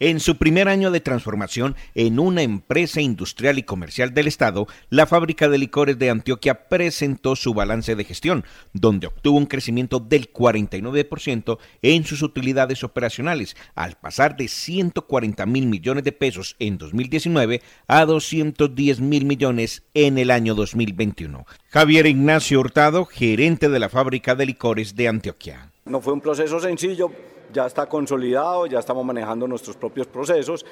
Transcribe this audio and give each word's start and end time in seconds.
En 0.00 0.20
su 0.20 0.36
primer 0.36 0.68
año 0.68 0.92
de 0.92 1.00
transformación 1.00 1.74
en 1.96 2.20
una 2.20 2.42
empresa 2.42 3.00
industrial 3.00 3.58
y 3.58 3.64
comercial 3.64 4.14
del 4.14 4.28
Estado, 4.28 4.68
la 4.90 5.06
fábrica 5.06 5.48
de 5.48 5.58
licores 5.58 5.98
de 5.98 6.08
Antioquia 6.08 6.68
presentó 6.68 7.34
su 7.34 7.52
balance 7.52 7.96
de 7.96 8.04
gestión, 8.04 8.44
donde 8.72 9.08
obtuvo 9.08 9.36
un 9.36 9.46
crecimiento 9.46 9.98
del 9.98 10.32
49% 10.32 11.58
en 11.82 12.04
sus 12.04 12.22
utilidades 12.22 12.84
operacionales, 12.84 13.56
al 13.74 13.96
pasar 13.96 14.36
de 14.36 14.46
140 14.46 15.44
mil 15.46 15.66
millones 15.66 16.04
de 16.04 16.12
pesos 16.12 16.54
en 16.60 16.78
2019 16.78 17.60
a 17.88 18.04
210 18.04 19.00
mil 19.00 19.24
millones 19.24 19.82
en 19.94 20.18
el 20.18 20.30
año 20.30 20.54
2021. 20.54 21.44
Javier 21.70 22.06
Ignacio 22.06 22.60
Hurtado, 22.60 23.04
gerente 23.04 23.68
de 23.68 23.80
la 23.80 23.88
fábrica 23.88 24.36
de 24.36 24.46
licores 24.46 24.94
de 24.94 25.08
Antioquia. 25.08 25.72
No 25.88 26.00
fue 26.00 26.12
un 26.12 26.20
proceso 26.20 26.60
sencillo, 26.60 27.10
ya 27.52 27.66
está 27.66 27.86
consolidado, 27.86 28.66
ya 28.66 28.78
estamos 28.78 29.04
manejando 29.04 29.48
nuestros 29.48 29.76
propios 29.76 30.06
procesos 30.06 30.64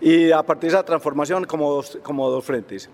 y 0.00 0.30
a 0.30 0.42
partir 0.44 0.70
de 0.70 0.76
esa 0.76 0.84
transformación 0.84 1.44
como 1.44 1.72
dos, 1.72 1.98
como 2.02 2.30
dos 2.30 2.44
frentes. 2.44 2.88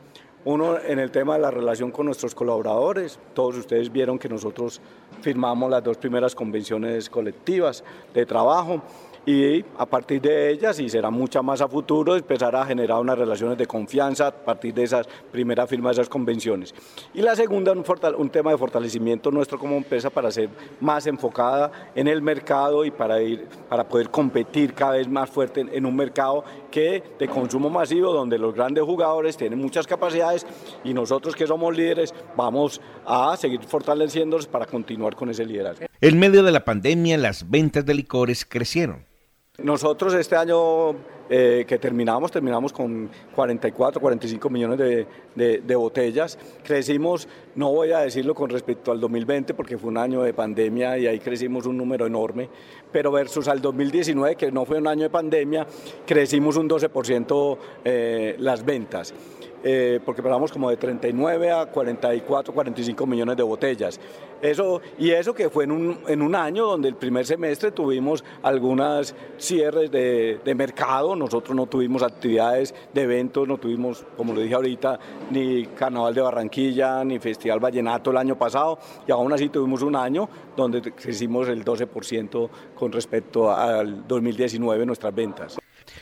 Uno 0.46 0.78
en 0.78 0.98
el 0.98 1.10
tema 1.10 1.34
de 1.34 1.40
la 1.40 1.50
relación 1.50 1.90
con 1.90 2.06
nuestros 2.06 2.34
colaboradores. 2.34 3.18
Todos 3.34 3.56
ustedes 3.56 3.90
vieron 3.90 4.18
que 4.18 4.28
nosotros 4.28 4.80
firmamos 5.20 5.70
las 5.70 5.82
dos 5.82 5.96
primeras 5.96 6.34
convenciones 6.34 7.08
colectivas 7.08 7.84
de 8.12 8.26
trabajo 8.26 8.82
y 9.27 9.64
a 9.78 9.87
partir 9.87 10.20
de 10.20 10.51
ellas, 10.51 10.78
y 10.80 10.88
será 10.88 11.10
mucha 11.10 11.41
más 11.41 11.60
a 11.60 11.69
futuro, 11.69 12.16
empezar 12.16 12.55
a 12.55 12.66
generar 12.66 13.01
unas 13.01 13.19
relaciones 13.19 13.56
de 13.56 13.66
confianza 13.66 14.27
a 14.27 14.33
partir 14.33 14.74
de 14.74 14.83
esas 14.83 15.06
primeras 15.33 15.69
firmas 15.69 15.97
de 15.97 16.02
esas 16.02 16.10
convenciones. 16.10 16.74
Y 17.14 17.23
la 17.23 17.34
segunda, 17.34 17.73
un, 17.73 17.84
un, 18.19 18.30
tema 18.30 18.50
de 18.50 18.59
fortalecimiento 18.59 19.30
nuestro 19.30 19.59
como 19.59 19.77
empresa 19.77 20.10
para 20.10 20.30
ser 20.30 20.50
más 20.80 21.06
enfocada 21.06 21.91
en 21.95 22.09
el 22.09 22.20
mercado 22.20 22.84
y 22.84 22.91
para, 22.91 23.23
ir, 23.23 23.47
para 23.69 23.88
poder 23.88 24.10
competir 24.10 24.74
cada 24.74 24.92
vez 24.92 25.09
más 25.09 25.30
fuerte 25.30 25.64
en, 25.72 25.86
un 25.86 25.97
mercado 25.97 26.45
que 26.70 27.02
de 27.19 27.28
consumo 27.28 27.70
masivo, 27.70 28.12
donde 28.12 28.38
los 28.38 28.55
grandes 28.55 28.84
jugadores 28.84 29.36
tienen 29.36 29.59
muchas 29.59 29.86
capacidades 29.86 30.47
y 30.83 30.92
nosotros 30.92 31.34
que 31.34 31.47
somos 31.47 31.75
líderes 31.75 32.12
vamos 32.36 32.81
a 33.06 33.36
seguir 33.36 33.62
fortaleciéndolos 33.62 34.47
para 34.47 34.66
continuar 34.66 35.14
con 35.14 35.31
ese 35.31 35.47
liderazgo. 35.47 35.86
En 36.00 36.19
medio 36.19 36.42
de 36.42 36.53
la 36.53 36.64
pandemia, 36.64 37.16
las 37.16 37.48
ventas 37.48 37.86
de 37.86 37.94
licores 37.94 38.44
crecieron 38.44 39.13
nosotros 39.58 40.14
este 40.14 40.36
año 40.36 40.92
eh, 41.28 41.64
que 41.67 41.78
terminamos, 41.78 42.30
terminamos 42.30 42.72
con 42.72 43.08
44, 43.34 44.00
45 44.00 44.50
millones 44.50 44.78
de, 44.78 45.06
de, 45.61 45.77
botellas. 45.77 46.39
Crecimos, 46.62 47.28
no 47.55 47.72
voy 47.72 47.92
a 47.92 48.00
decirlo 48.00 48.34
con 48.34 48.50
respecto 48.50 48.92
al 48.92 49.00
2020 49.00 49.55
porque 49.55 49.78
fue 49.78 49.91
un 49.91 49.98
año 49.98 50.22
de 50.22 50.34
pandemia 50.34 50.98
y 50.98 51.06
ahí 51.06 51.19
crecimos 51.19 51.66
un 51.66 51.77
número 51.77 52.06
enorme, 52.06 52.48
pero 52.92 53.11
versus 53.11 53.48
al 53.48 53.61
2019 53.61 54.36
que 54.36 54.53
no 54.53 54.64
fue 54.64 54.78
un 54.78 54.86
año 54.86 55.05
de 55.05 55.11
pandemia, 55.11 55.66
crecimos 56.06 56.56
un 56.56 56.69
12% 56.69 57.59
eh, 57.84 58.36
las 58.38 58.64
ventas. 58.64 59.14
Eh, 59.66 59.98
porque 60.05 60.22
pasamos 60.22 60.53
como 60.53 60.69
de 60.69 60.77
39 60.77 61.50
a 61.50 61.64
44, 61.64 62.53
45 62.53 63.06
millones 63.06 63.34
de 63.34 63.42
botellas. 63.42 63.98
Eso, 64.42 64.83
y 64.98 65.11
eso 65.11 65.33
que 65.33 65.48
fue 65.48 65.64
en 65.64 65.70
un, 65.70 66.00
en 66.06 66.20
un 66.20 66.34
año 66.34 66.66
donde 66.66 66.86
el 66.88 66.97
primer 66.97 67.25
semestre 67.25 67.70
tuvimos 67.70 68.22
algunas 68.42 69.14
cierres 69.38 69.91
de, 69.91 70.38
de 70.44 70.55
mercado, 70.55 71.13
nosotros 71.16 71.56
no 71.56 71.66
tuvimos 71.66 72.02
actividades 72.02 72.74
de 72.92 73.02
eventos, 73.02 73.46
no 73.46 73.58
tuvimos, 73.58 74.04
como 74.16 74.32
lo 74.32 74.40
dije 74.40 74.54
ahorita, 74.54 74.98
ni 75.30 75.66
Carnaval 75.66 76.14
de 76.14 76.20
Barranquilla, 76.20 77.04
ni 77.04 77.18
Festival 77.18 77.60
Vallenato 77.60 78.10
el 78.10 78.16
año 78.16 78.38
pasado, 78.38 78.78
y 79.06 79.12
aún 79.12 79.32
así 79.32 79.48
tuvimos 79.48 79.82
un 79.82 79.96
año 79.96 80.28
donde 80.56 80.80
crecimos 80.92 81.48
el 81.48 81.64
12% 81.64 82.48
con 82.74 82.92
respecto 82.92 83.50
al 83.50 84.06
2019 84.06 84.86
nuestras 84.86 85.14
ventas. 85.14 85.58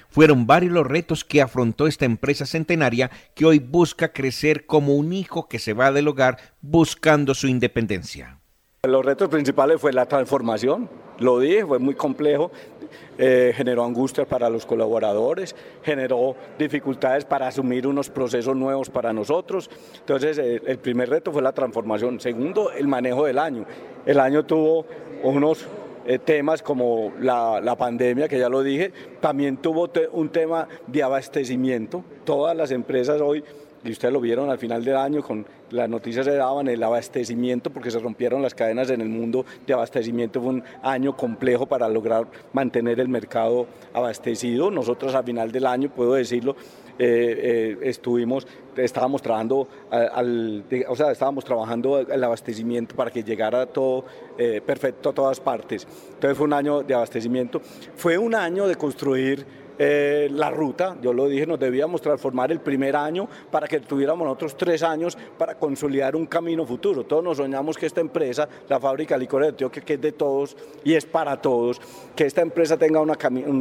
Fueron 0.08 0.46
varios 0.46 0.72
los 0.72 0.86
retos 0.86 1.24
que 1.24 1.42
afrontó 1.42 1.86
esta 1.86 2.05
empresa 2.05 2.46
centenaria 2.46 3.10
que 3.34 3.46
hoy 3.46 3.58
busca 3.58 4.12
crecer 4.12 4.66
como 4.66 4.94
un 4.94 5.12
hijo 5.12 5.48
que 5.48 5.58
se 5.58 5.72
va 5.72 5.92
del 5.92 6.08
hogar 6.08 6.39
buscando 6.61 7.34
su 7.34 7.48
independencia. 7.48 8.42
Los 8.85 9.05
retos 9.05 9.29
principales 9.29 9.81
fue 9.81 9.93
la 9.93 10.07
transformación, 10.07 10.89
lo 11.20 11.39
dije, 11.39 11.65
fue 11.65 11.79
muy 11.79 11.95
complejo, 11.95 12.51
eh, 13.17 13.53
generó 13.55 13.85
angustia 13.85 14.25
para 14.27 14.51
los 14.51 14.67
colaboradores, 14.67 15.55
generó 15.85 16.35
dificultades 16.59 17.25
para 17.25 17.47
asumir 17.47 17.87
unos 17.87 18.11
procesos 18.11 18.57
nuevos 18.57 18.91
para 18.91 19.13
nosotros. 19.13 19.70
Entonces, 20.01 20.37
el 20.37 20.79
primer 20.79 21.11
reto 21.11 21.31
fue 21.31 21.43
la 21.43 21.53
transformación. 21.53 22.19
Segundo, 22.19 22.73
el 22.73 22.89
manejo 22.89 23.25
del 23.25 23.39
año. 23.39 23.67
El 24.05 24.19
año 24.19 24.45
tuvo 24.45 24.85
unos 25.23 25.64
eh, 26.05 26.19
temas 26.19 26.61
como 26.61 27.13
la, 27.20 27.77
pandemia, 27.79 28.27
que 28.27 28.41
ya 28.41 28.49
lo 28.49 28.64
dije, 28.64 28.93
también 29.20 29.59
tuvo 29.59 29.89
un 30.11 30.29
tema 30.31 30.67
de 30.89 31.05
abastecimiento. 31.05 32.03
Todas 32.25 32.57
las 32.57 32.73
empresas 32.73 33.20
hoy, 33.20 33.45
y 33.85 33.91
ustedes 33.91 34.13
lo 34.13 34.20
vieron 34.20 34.51
al 34.51 34.59
final 34.59 34.85
del 34.85 34.97
año, 34.97 35.23
con 35.23 35.45
las 35.70 35.89
noticias 35.89 36.25
se 36.25 36.33
daban 36.33 36.69
el 36.69 36.83
abastecimiento, 36.83 37.70
porque 37.70 37.91
se 37.91 37.98
rompieron 37.98 38.43
las 38.43 38.55
cadenas 38.55 38.91
en 38.91 39.01
el 39.01 39.09
mundo 39.09 39.45
de 39.67 39.73
abastecimiento. 39.73 40.41
Fue 40.41 40.51
un 40.51 40.65
año 40.83 41.17
complejo 41.17 41.67
para 41.67 41.89
lograr 41.89 42.27
mantener 42.53 43.01
el 43.01 43.09
mercado 43.09 43.67
abastecido. 43.93 44.70
Nosotros 44.70 45.15
a 45.15 45.23
final 45.23 45.51
del 45.51 45.67
año, 45.67 45.91
puedo 45.91 46.15
decirlo, 46.15 46.57
eh, 46.98 47.77
eh, 47.79 47.89
estuvimos, 47.89 48.47
estábamos 48.77 49.23
trabajando 49.23 49.67
al, 49.91 50.64
o 50.89 50.95
sea, 50.95 51.11
estábamos 51.11 51.45
trabajando 51.45 51.99
el 51.99 52.23
abastecimiento 52.23 52.95
para 52.95 53.11
que 53.11 53.25
llegara 53.25 53.64
todo 53.67 54.05
eh, 54.39 54.61
perfecto 54.64 55.09
a 55.09 55.13
todas 55.13 55.41
partes. 55.41 55.87
Entonces 56.14 56.37
fue 56.37 56.47
un 56.47 56.53
año 56.53 56.83
de 56.83 56.95
abastecimiento. 56.95 57.61
Fue 57.97 58.19
un 58.19 58.35
año 58.35 58.69
de 58.69 58.75
construir 58.75 59.47
eh, 59.78 60.28
la 60.30 60.50
ruta, 60.50 60.96
yo 61.00 61.12
lo 61.12 61.28
dije, 61.28 61.46
nos 61.46 61.58
debíamos 61.58 62.00
transformar 62.00 62.52
el 62.52 62.60
primer 62.60 62.96
año 62.96 63.28
para 63.50 63.66
que 63.66 63.80
tuviéramos 63.80 64.28
otros 64.28 64.56
tres 64.56 64.83
años 64.83 65.16
para 65.38 65.55
consolidar 65.55 66.14
un 66.14 66.27
camino 66.27 66.66
futuro. 66.66 67.05
Todos 67.05 67.24
nos 67.24 67.36
soñamos 67.36 67.77
que 67.77 67.86
esta 67.86 68.00
empresa, 68.00 68.48
la 68.68 68.78
fábrica 68.78 69.14
de 69.14 69.20
licores 69.20 69.46
de 69.46 69.50
Antioquia, 69.50 69.83
que 69.83 69.94
es 69.94 70.00
de 70.00 70.12
todos 70.12 70.56
y 70.84 70.94
es 70.94 71.06
para 71.06 71.40
todos, 71.40 71.80
que 72.14 72.27
esta 72.27 72.42
empresa 72.42 72.77
tenga 72.77 73.00
una, 73.00 73.16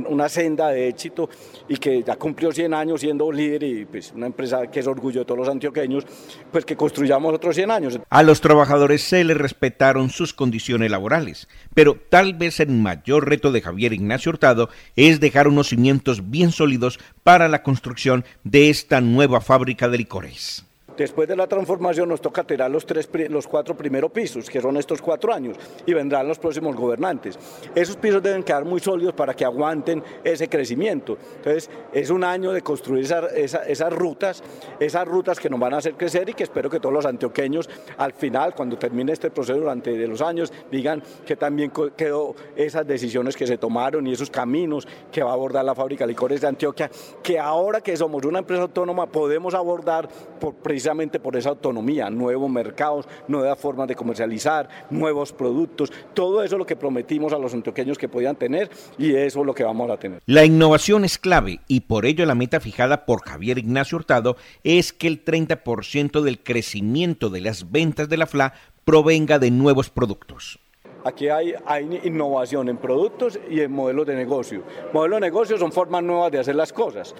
una 0.09 0.29
senda 0.29 0.69
de 0.69 0.87
éxito 0.89 1.29
y 1.67 1.77
que 1.77 2.03
ya 2.03 2.15
cumplió 2.15 2.51
100 2.51 2.73
años 2.73 3.01
siendo 3.01 3.31
líder 3.31 3.63
y 3.63 3.85
pues, 3.85 4.11
una 4.15 4.27
empresa 4.27 4.67
que 4.67 4.79
es 4.79 4.87
orgullo 4.87 5.21
de 5.21 5.25
todos 5.25 5.39
los 5.39 5.49
antioqueños, 5.49 6.05
pues 6.51 6.65
que 6.65 6.75
construyamos 6.75 7.33
otros 7.33 7.55
100 7.55 7.71
años. 7.71 7.99
A 8.09 8.23
los 8.23 8.41
trabajadores 8.41 9.01
se 9.01 9.23
les 9.23 9.37
respetaron 9.37 10.09
sus 10.09 10.33
condiciones 10.33 10.91
laborales, 10.91 11.47
pero 11.73 11.97
tal 12.09 12.33
vez 12.33 12.59
el 12.59 12.69
mayor 12.69 13.27
reto 13.29 13.51
de 13.51 13.61
Javier 13.61 13.93
Ignacio 13.93 14.31
Hurtado 14.31 14.69
es 14.95 15.19
dejar 15.19 15.47
unos 15.47 15.69
cimientos 15.69 16.00
bien 16.29 16.51
sólidos 16.51 16.99
para 17.23 17.47
la 17.47 17.63
construcción 17.63 18.25
de 18.43 18.69
esta 18.69 19.01
nueva 19.01 19.41
fábrica 19.41 19.89
de 19.89 19.97
licores. 19.97 20.65
Después 21.01 21.27
de 21.27 21.35
la 21.35 21.47
transformación 21.47 22.09
nos 22.09 22.21
toca 22.21 22.43
tirar 22.43 22.69
los, 22.69 22.85
tres, 22.85 23.09
los 23.27 23.47
cuatro 23.47 23.75
primeros 23.75 24.11
pisos, 24.11 24.47
que 24.47 24.61
son 24.61 24.77
estos 24.77 25.01
cuatro 25.01 25.33
años, 25.33 25.57
y 25.83 25.95
vendrán 25.95 26.27
los 26.27 26.37
próximos 26.37 26.75
gobernantes. 26.75 27.39
Esos 27.73 27.95
pisos 27.95 28.21
deben 28.21 28.43
quedar 28.43 28.65
muy 28.65 28.79
sólidos 28.79 29.15
para 29.15 29.33
que 29.33 29.43
aguanten 29.43 30.03
ese 30.23 30.47
crecimiento. 30.47 31.17
Entonces, 31.37 31.71
es 31.91 32.11
un 32.11 32.23
año 32.23 32.51
de 32.51 32.61
construir 32.61 33.03
esas 33.03 33.93
rutas, 33.93 34.43
esas 34.79 35.07
rutas 35.07 35.39
que 35.39 35.49
nos 35.49 35.59
van 35.59 35.73
a 35.73 35.77
hacer 35.77 35.95
crecer 35.95 36.29
y 36.29 36.35
que 36.35 36.43
espero 36.43 36.69
que 36.69 36.79
todos 36.79 36.93
los 36.93 37.07
antioqueños, 37.07 37.67
al 37.97 38.13
final, 38.13 38.53
cuando 38.53 38.77
termine 38.77 39.11
este 39.11 39.31
proceso 39.31 39.57
durante 39.57 40.07
los 40.07 40.21
años, 40.21 40.53
digan 40.69 41.01
que 41.25 41.35
también 41.35 41.71
quedó 41.97 42.35
esas 42.55 42.85
decisiones 42.85 43.35
que 43.35 43.47
se 43.47 43.57
tomaron 43.57 44.05
y 44.05 44.13
esos 44.13 44.29
caminos 44.29 44.87
que 45.11 45.23
va 45.23 45.31
a 45.31 45.33
abordar 45.33 45.65
la 45.65 45.73
fábrica 45.73 46.03
de 46.03 46.09
licores 46.09 46.41
de 46.41 46.47
Antioquia, 46.47 46.91
que 47.23 47.39
ahora 47.39 47.81
que 47.81 47.97
somos 47.97 48.23
una 48.23 48.37
empresa 48.37 48.61
autónoma 48.61 49.07
podemos 49.07 49.55
abordar 49.55 50.07
por 50.39 50.53
precisamente 50.53 50.90
por 51.21 51.37
esa 51.37 51.49
autonomía, 51.49 52.09
nuevos 52.09 52.49
mercados, 52.49 53.07
nuevas 53.27 53.57
formas 53.57 53.87
de 53.87 53.95
comercializar, 53.95 54.67
nuevos 54.89 55.31
productos, 55.31 55.91
todo 56.13 56.43
eso 56.43 56.55
es 56.55 56.59
lo 56.59 56.65
que 56.65 56.75
prometimos 56.75 57.31
a 57.31 57.37
los 57.37 57.53
antioqueños 57.53 57.97
que 57.97 58.09
podían 58.09 58.35
tener 58.35 58.69
y 58.97 59.15
eso 59.15 59.39
es 59.39 59.45
lo 59.45 59.53
que 59.53 59.63
vamos 59.63 59.89
a 59.89 59.97
tener. 59.97 60.21
La 60.25 60.43
innovación 60.43 61.05
es 61.05 61.17
clave 61.17 61.61
y 61.67 61.81
por 61.81 62.05
ello 62.05 62.25
la 62.25 62.35
meta 62.35 62.59
fijada 62.59 63.05
por 63.05 63.21
Javier 63.21 63.57
Ignacio 63.57 63.97
Hurtado 63.97 64.35
es 64.63 64.91
que 64.91 65.07
el 65.07 65.23
30% 65.23 66.21
del 66.21 66.43
crecimiento 66.43 67.29
de 67.29 67.41
las 67.41 67.71
ventas 67.71 68.09
de 68.09 68.17
la 68.17 68.27
FLA 68.27 68.53
provenga 68.83 69.39
de 69.39 69.49
nuevos 69.49 69.89
productos. 69.89 70.59
Aquí 71.03 71.29
hay, 71.29 71.53
hay, 71.65 72.01
innovación 72.03 72.69
en 72.69 72.77
productos 72.77 73.39
y 73.49 73.61
en 73.61 73.71
modelos 73.71 74.05
de 74.05 74.15
negocio. 74.15 74.63
Modelos 74.93 75.17
de 75.17 75.27
negocio 75.27 75.57
son 75.57 75.71
formas 75.71 76.03
nuevas 76.03 76.31
de 76.31 76.39
hacer 76.39 76.55
las 76.55 76.71
cosas. 76.71 77.15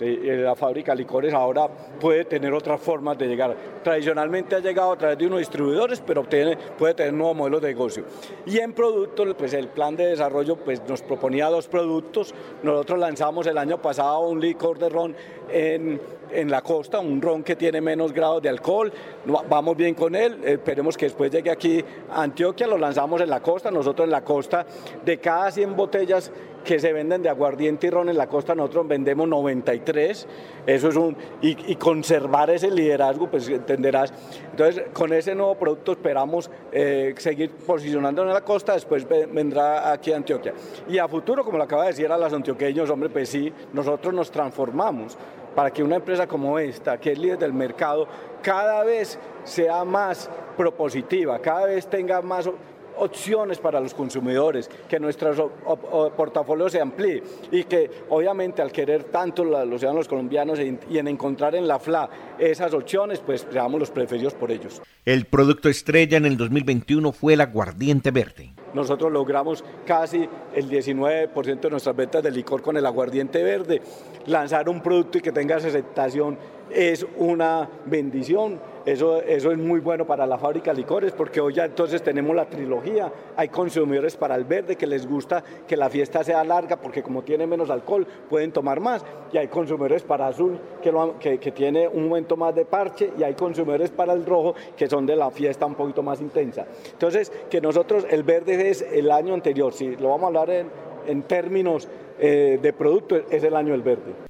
La 0.00 0.54
fábrica 0.54 0.92
de 0.92 0.98
licores 0.98 1.34
ahora 1.34 1.66
puede 2.00 2.24
tener 2.24 2.52
otras 2.52 2.80
formas 2.80 3.18
de 3.18 3.26
llegar. 3.26 3.56
Tradicionalmente 3.82 4.54
ha 4.54 4.60
llegado 4.60 4.92
a 4.92 4.98
través 4.98 5.18
de 5.18 5.26
unos 5.26 5.40
distribuidores, 5.40 6.00
pero 6.00 6.22
puede 6.22 6.94
tener 6.94 7.12
nuevos 7.12 7.36
modelos 7.36 7.62
de 7.62 7.68
negocio. 7.68 8.04
Y 8.46 8.58
en 8.58 8.74
productos, 8.74 9.34
pues 9.36 9.54
el 9.54 9.68
plan 9.68 9.96
de 9.96 10.06
desarrollo 10.06 10.56
pues, 10.56 10.82
nos 10.88 11.02
proponía 11.02 11.48
dos 11.48 11.66
productos. 11.66 12.34
Nosotros 12.62 12.98
lanzamos 12.98 13.46
el 13.46 13.58
año 13.58 13.82
pasado 13.82 14.20
un 14.20 14.40
licor 14.40 14.78
de 14.78 14.88
ron 14.88 15.16
en, 15.50 16.00
en 16.30 16.50
la 16.50 16.62
costa, 16.62 17.00
un 17.00 17.20
ron 17.20 17.42
que 17.42 17.56
tiene 17.56 17.80
menos 17.80 18.12
grados 18.12 18.42
de 18.42 18.50
alcohol. 18.50 18.92
Vamos 19.48 19.76
bien 19.76 19.94
con 19.94 20.14
él, 20.14 20.38
esperemos 20.44 20.96
que 20.96 21.06
después 21.06 21.30
llegue 21.30 21.50
aquí 21.50 21.84
a 22.10 22.22
Antioquia, 22.22 22.66
lo 22.66 22.78
lanzamos 22.78 23.20
en 23.20 23.30
la 23.30 23.40
costa. 23.40 23.70
Nosotros 23.70 24.04
en 24.04 24.12
la 24.12 24.22
costa, 24.22 24.64
de 25.04 25.18
cada 25.18 25.50
100 25.50 25.74
botellas 25.74 26.30
que 26.64 26.78
se 26.78 26.92
venden 26.92 27.22
de 27.22 27.28
aguardiente 27.28 27.86
y 27.86 27.90
ron 27.90 28.08
en 28.08 28.16
la 28.16 28.28
costa, 28.28 28.54
nosotros 28.54 28.86
vendemos 28.88 29.28
93, 29.28 30.26
eso 30.66 30.88
es 30.88 30.96
un, 30.96 31.16
y, 31.40 31.76
conservar 31.76 32.50
ese 32.50 32.70
liderazgo, 32.70 33.30
pues 33.30 33.48
entenderás. 33.48 34.12
Entonces, 34.50 34.84
con 34.92 35.12
ese 35.12 35.34
nuevo 35.34 35.54
producto 35.54 35.92
esperamos 35.92 36.50
eh, 36.72 37.14
seguir 37.18 37.50
posicionando 37.50 38.22
en 38.22 38.28
la 38.28 38.42
costa, 38.42 38.74
después 38.74 39.06
vendrá 39.08 39.92
aquí 39.92 40.12
a 40.12 40.16
Antioquia. 40.16 40.52
Y 40.88 40.98
a 40.98 41.08
futuro, 41.08 41.44
como 41.44 41.58
lo 41.58 41.64
acaba 41.64 41.82
de 41.82 41.88
decir 41.88 42.10
a 42.10 42.18
los 42.18 42.32
antioqueños, 42.32 42.90
hombre, 42.90 43.08
pues 43.08 43.28
sí, 43.28 43.52
nosotros 43.72 44.12
nos 44.12 44.30
transformamos 44.30 45.16
para 45.54 45.70
que 45.70 45.82
una 45.82 45.96
empresa 45.96 46.26
como 46.26 46.58
esta, 46.58 46.98
que 46.98 47.12
es 47.12 47.18
líder 47.18 47.38
del 47.38 47.52
mercado, 47.52 48.06
cada 48.42 48.84
vez 48.84 49.18
sea 49.44 49.84
más 49.84 50.30
propositiva, 50.56 51.38
cada 51.40 51.66
vez 51.66 51.86
tenga 51.88 52.22
más 52.22 52.48
opciones 52.98 53.58
para 53.58 53.80
los 53.80 53.94
consumidores, 53.94 54.68
que 54.88 54.98
nuestro 55.00 55.50
portafolio 56.16 56.68
se 56.68 56.80
amplíe 56.80 57.22
y 57.50 57.64
que 57.64 57.90
obviamente 58.08 58.62
al 58.62 58.72
querer 58.72 59.04
tanto 59.04 59.44
los 59.44 59.80
ciudadanos 59.80 60.08
colombianos 60.08 60.58
y 60.58 60.98
en 60.98 61.08
encontrar 61.08 61.54
en 61.54 61.66
la 61.66 61.78
FLA 61.78 62.08
esas 62.38 62.74
opciones, 62.74 63.20
pues 63.20 63.46
seamos 63.50 63.80
los 63.80 63.90
preferidos 63.90 64.34
por 64.34 64.50
ellos. 64.50 64.82
El 65.04 65.24
producto 65.26 65.68
estrella 65.68 66.18
en 66.18 66.26
el 66.26 66.36
2021 66.36 67.12
fue 67.12 67.34
el 67.34 67.40
aguardiente 67.40 68.10
verde. 68.10 68.52
Nosotros 68.74 69.10
logramos 69.10 69.64
casi 69.86 70.28
el 70.54 70.68
19% 70.68 71.60
de 71.60 71.70
nuestras 71.70 71.96
ventas 71.96 72.22
de 72.22 72.30
licor 72.30 72.60
con 72.60 72.76
el 72.76 72.84
aguardiente 72.84 73.42
verde. 73.42 73.80
Lanzar 74.26 74.68
un 74.68 74.82
producto 74.82 75.18
y 75.18 75.20
que 75.22 75.32
tenga 75.32 75.56
esa 75.56 75.68
aceptación 75.68 76.38
es 76.70 77.06
una 77.16 77.68
bendición. 77.86 78.60
Eso, 78.84 79.20
eso 79.20 79.52
es 79.52 79.58
muy 79.58 79.80
bueno 79.80 80.06
para 80.06 80.26
la 80.26 80.38
fábrica 80.38 80.70
de 80.70 80.78
licores 80.78 81.12
porque 81.12 81.42
hoy 81.42 81.52
ya 81.52 81.66
entonces 81.66 82.02
tenemos 82.02 82.34
la 82.34 82.46
trilogía. 82.46 83.12
Hay 83.36 83.48
consumidores 83.48 84.16
para 84.16 84.34
el 84.34 84.44
verde 84.44 84.76
que 84.76 84.86
les 84.86 85.06
gusta 85.06 85.44
que 85.66 85.76
la 85.76 85.90
fiesta 85.90 86.24
sea 86.24 86.42
larga 86.42 86.76
porque 86.76 87.02
como 87.02 87.22
tiene 87.22 87.46
menos 87.46 87.68
alcohol 87.68 88.06
pueden 88.30 88.50
tomar 88.50 88.80
más. 88.80 89.04
Y 89.30 89.36
hay 89.36 89.48
consumidores 89.48 90.02
para 90.02 90.28
azul 90.28 90.58
que, 90.82 91.38
que, 91.38 91.52
tiene 91.52 91.86
un 91.86 92.08
momento 92.08 92.36
más 92.36 92.54
de 92.54 92.64
parche 92.64 93.12
y 93.18 93.22
hay 93.22 93.34
consumidores 93.34 93.90
para 93.90 94.14
el 94.14 94.24
rojo 94.24 94.54
que 94.74 94.88
son 94.88 95.04
de 95.04 95.16
la 95.16 95.30
fiesta 95.30 95.66
un 95.66 95.74
poquito 95.74 96.02
más 96.02 96.22
intensa. 96.22 96.66
Entonces, 96.90 97.30
que 97.50 97.60
nosotros 97.60 98.06
el 98.08 98.22
verde 98.22 98.70
es 98.70 98.80
el 98.80 99.10
año 99.10 99.34
anterior. 99.34 99.74
Si 99.74 99.96
lo 99.96 100.08
vamos 100.08 100.24
a 100.24 100.26
hablar 100.28 100.50
en, 100.50 100.70
en 101.06 101.22
términos 101.24 101.88
eh, 102.18 102.58
de 102.60 102.72
producto, 102.72 103.16
es 103.30 103.44
el 103.44 103.54
año 103.54 103.72
del 103.72 103.82
verde. 103.82 104.28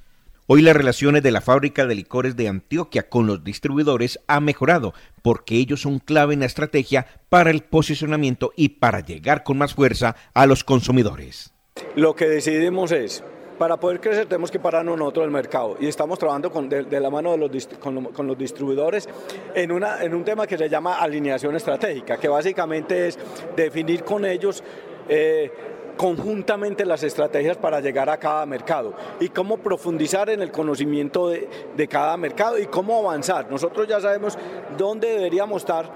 Hoy 0.51 0.63
las 0.63 0.75
relaciones 0.75 1.21
de 1.21 1.29
la 1.29 1.41
fábrica 1.41 1.85
de 1.85 1.93
licores 1.93 2.35
de 2.35 2.47
Antioquia 2.47 3.07
con 3.07 3.27
los 3.27 3.43
distribuidores 3.43 4.19
ha 4.25 4.39
mejorado 4.39 4.95
porque 5.21 5.53
ellos 5.53 5.81
son 5.81 5.99
clave 5.99 6.33
en 6.33 6.39
la 6.39 6.47
estrategia 6.47 7.05
para 7.29 7.51
el 7.51 7.61
posicionamiento 7.61 8.51
y 8.55 8.69
para 8.69 9.01
llegar 9.01 9.43
con 9.43 9.59
más 9.59 9.75
fuerza 9.75 10.15
a 10.33 10.47
los 10.47 10.63
consumidores. 10.63 11.53
Lo 11.95 12.15
que 12.15 12.27
decidimos 12.27 12.91
es, 12.91 13.23
para 13.59 13.79
poder 13.79 14.01
crecer 14.01 14.25
tenemos 14.25 14.49
que 14.49 14.59
pararnos 14.59 14.97
nosotros 14.97 15.25
el 15.25 15.31
mercado 15.31 15.77
y 15.79 15.85
estamos 15.85 16.17
trabajando 16.17 16.49
con, 16.49 16.67
de, 16.67 16.99
la 16.99 17.11
mano 17.11 17.33
de 17.33 17.37
los, 17.37 17.67
con, 17.79 18.25
los 18.25 18.35
distribuidores 18.35 19.07
en, 19.53 19.71
una, 19.71 20.01
en 20.01 20.15
un 20.15 20.25
tema 20.25 20.47
que 20.47 20.57
se 20.57 20.67
llama 20.67 20.97
alineación 20.97 21.55
estratégica, 21.57 22.17
que 22.17 22.27
básicamente 22.27 23.09
es 23.09 23.19
definir 23.55 24.03
con 24.03 24.25
ellos 24.25 24.63
eh, 25.07 25.51
conjuntamente 25.99 26.85
las 26.85 27.03
estrategias 27.03 27.57
para 27.57 27.81
llegar 27.81 28.09
a 28.09 28.15
cada 28.15 28.45
mercado 28.45 28.93
y 29.19 29.27
cómo 29.27 29.57
profundizar 29.57 30.29
en 30.29 30.41
el 30.41 30.49
conocimiento 30.49 31.27
de, 31.27 31.49
de 31.75 31.87
cada 31.89 32.15
mercado 32.15 32.57
y 32.57 32.67
cómo 32.67 32.97
avanzar. 32.99 33.51
Nosotros 33.51 33.85
ya 33.85 33.99
sabemos 33.99 34.37
dónde 34.77 35.09
deberíamos 35.09 35.63
estar 35.63 35.91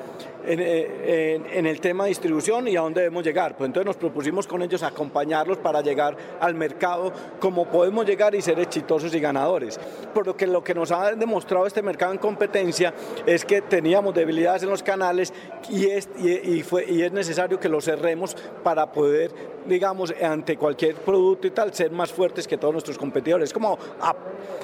eh, 0.45 1.39
en, 1.53 1.65
el 1.65 1.79
tema 1.79 2.03
de 2.03 2.09
distribución 2.09 2.67
y 2.67 2.75
a 2.75 2.81
dónde 2.81 3.01
debemos 3.01 3.23
llegar. 3.23 3.55
Pues 3.55 3.67
entonces 3.67 3.85
nos 3.85 3.95
propusimos 3.95 4.45
con 4.45 4.61
ellos 4.61 4.83
acompañarlos 4.83 5.57
para 5.57 5.81
llegar 5.81 6.17
al 6.41 6.53
mercado 6.53 7.13
como 7.39 7.65
podemos 7.65 8.05
llegar 8.05 8.35
y 8.35 8.41
ser 8.41 8.59
exitosos 8.59 9.15
y 9.15 9.21
ganadores. 9.21 9.79
Por 10.13 10.27
lo 10.27 10.35
que 10.35 10.45
lo 10.45 10.61
que 10.61 10.73
nos 10.73 10.91
ha 10.91 11.13
demostrado 11.13 11.65
este 11.65 11.81
mercado 11.81 12.11
en 12.11 12.17
competencia 12.17 12.93
es 13.25 13.45
que 13.45 13.61
teníamos 13.61 14.13
debilidades 14.13 14.63
en 14.63 14.69
los 14.69 14.83
canales 14.83 15.33
y 15.69 15.85
es, 15.85 16.09
y, 16.17 16.61
fue, 16.63 16.91
y 16.91 17.03
es 17.03 17.13
necesario 17.13 17.57
que 17.59 17.69
los 17.69 17.85
cerremos 17.85 18.35
para 18.63 18.91
poder, 18.91 19.31
digamos, 19.65 19.92
ante 20.21 20.57
cualquier 20.57 20.95
producto 20.95 21.47
y 21.47 21.51
tal, 21.51 21.73
ser 21.73 21.91
más 21.91 22.11
fuertes 22.11 22.47
que 22.47 22.57
todos 22.57 22.73
nuestros 22.73 22.97
competidores. 22.97 23.53
Como 23.53 23.77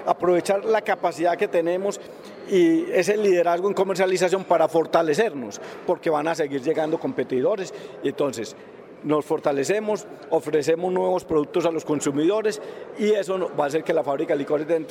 aprovechar 0.06 0.66
la 0.66 0.82
capacidad 0.82 1.38
que 1.38 1.48
tenemos 1.48 2.00
y 2.50 2.92
ese 2.92 3.18
liderazgo 3.18 3.68
en 3.68 3.74
comercialización 3.74 4.44
para 4.44 4.68
fortalecernos, 4.68 5.62
porque 5.86 6.10
van 6.10 6.28
a 6.28 6.36
seguir 6.36 6.62
llegando 6.62 7.00
competidores. 7.00 7.74
Y 8.04 8.10
entonces, 8.10 8.56
nos 9.04 9.26
fortalecemos, 9.26 10.06
ofrecemos 10.30 10.92
nuevos 10.92 11.24
productos 11.24 11.66
a 11.66 11.72
los 11.72 11.86
consumidores 11.86 12.62
y 12.98 13.12
eso 13.12 13.50
va 13.58 13.66
a 13.66 13.68
hacer 13.68 13.84
que 13.84 13.94
la 13.94 14.04
fábrica 14.04 14.34
de 14.34 14.40
licores 14.40 14.68
de 14.68 14.86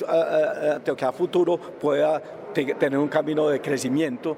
Antioquia 0.75 1.11
Futuro 1.11 1.57
pueda 1.57 2.21
tener 2.53 2.97
un 2.97 3.07
camino 3.07 3.47
de 3.49 3.61
crecimiento 3.61 4.35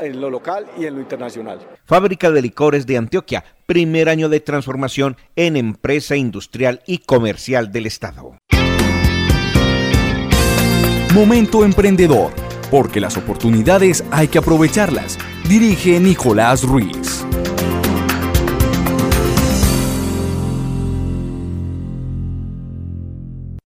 en 0.00 0.20
lo 0.20 0.30
local 0.30 0.66
y 0.76 0.86
en 0.86 0.94
lo 0.94 1.00
internacional. 1.00 1.60
Fábrica 1.84 2.30
de 2.30 2.42
licores 2.42 2.86
de 2.86 2.96
Antioquia, 2.96 3.44
primer 3.66 4.08
año 4.08 4.28
de 4.28 4.40
transformación 4.40 5.16
en 5.36 5.56
empresa 5.56 6.16
industrial 6.16 6.82
y 6.86 6.98
comercial 6.98 7.72
del 7.72 7.86
Estado. 7.86 8.38
Momento 11.14 11.64
emprendedor 11.64 12.32
porque 12.70 13.00
las 13.00 13.16
oportunidades 13.16 14.02
hay 14.10 14.26
que 14.26 14.38
aprovecharlas. 14.38 15.16
Dirige 15.48 16.00
Nicolás 16.00 16.64
Ruiz. 16.64 17.03